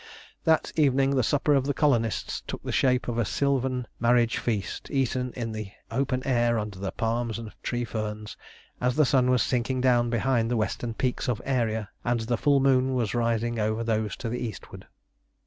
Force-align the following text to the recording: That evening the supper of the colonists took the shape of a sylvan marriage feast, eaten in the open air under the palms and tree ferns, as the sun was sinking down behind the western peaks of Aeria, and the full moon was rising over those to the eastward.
That 0.45 0.71
evening 0.75 1.11
the 1.15 1.21
supper 1.21 1.53
of 1.53 1.65
the 1.67 1.75
colonists 1.75 2.41
took 2.47 2.63
the 2.63 2.71
shape 2.71 3.07
of 3.07 3.19
a 3.19 3.23
sylvan 3.23 3.85
marriage 3.99 4.39
feast, 4.39 4.89
eaten 4.89 5.31
in 5.35 5.51
the 5.51 5.73
open 5.91 6.25
air 6.25 6.57
under 6.57 6.79
the 6.79 6.91
palms 6.91 7.37
and 7.37 7.51
tree 7.61 7.85
ferns, 7.85 8.35
as 8.81 8.95
the 8.95 9.05
sun 9.05 9.29
was 9.29 9.43
sinking 9.43 9.79
down 9.79 10.09
behind 10.09 10.49
the 10.49 10.57
western 10.57 10.95
peaks 10.95 11.29
of 11.29 11.39
Aeria, 11.45 11.87
and 12.03 12.21
the 12.21 12.35
full 12.35 12.59
moon 12.59 12.95
was 12.95 13.13
rising 13.13 13.59
over 13.59 13.83
those 13.83 14.15
to 14.15 14.27
the 14.29 14.39
eastward. 14.39 14.87